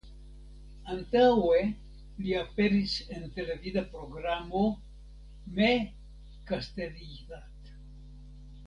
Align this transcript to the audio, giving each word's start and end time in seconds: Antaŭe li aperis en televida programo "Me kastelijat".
Antaŭe 0.93 1.59
li 2.23 2.33
aperis 2.39 2.95
en 3.19 3.29
televida 3.37 3.85
programo 3.93 4.65
"Me 5.61 5.71
kastelijat". 6.51 7.75